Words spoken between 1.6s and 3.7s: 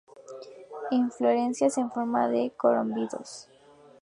en forma de corimbos.